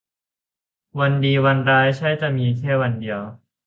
[0.99, 3.21] วันดีวันร้ายใช่จะมีแค่วันเดียว